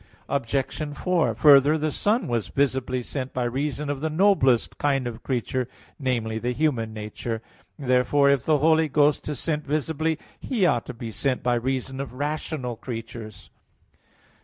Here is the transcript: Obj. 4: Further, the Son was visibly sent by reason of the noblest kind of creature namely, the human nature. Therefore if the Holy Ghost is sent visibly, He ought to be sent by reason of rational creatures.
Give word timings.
Obj. 0.27 0.83
4: 0.97 1.35
Further, 1.35 1.77
the 1.77 1.91
Son 1.91 2.27
was 2.27 2.47
visibly 2.47 3.03
sent 3.03 3.33
by 3.33 3.43
reason 3.43 3.87
of 3.87 3.99
the 3.99 4.09
noblest 4.09 4.79
kind 4.79 5.05
of 5.05 5.21
creature 5.21 5.67
namely, 5.99 6.39
the 6.39 6.53
human 6.53 6.91
nature. 6.91 7.39
Therefore 7.77 8.31
if 8.31 8.43
the 8.43 8.57
Holy 8.57 8.87
Ghost 8.89 9.29
is 9.29 9.37
sent 9.37 9.63
visibly, 9.67 10.17
He 10.39 10.65
ought 10.65 10.87
to 10.87 10.95
be 10.95 11.11
sent 11.11 11.43
by 11.43 11.53
reason 11.53 11.99
of 11.99 12.13
rational 12.13 12.77
creatures. 12.77 13.51